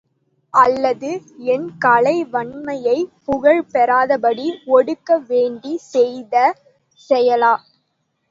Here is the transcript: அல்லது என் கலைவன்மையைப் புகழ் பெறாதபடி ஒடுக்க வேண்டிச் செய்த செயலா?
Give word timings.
அல்லது 0.53 1.09
என் 1.47 1.67
கலைவன்மையைப் 1.79 3.11
புகழ் 3.25 3.61
பெறாதபடி 3.73 4.47
ஒடுக்க 4.69 5.19
வேண்டிச் 5.27 5.85
செய்த 5.87 6.33
செயலா? 7.09 7.53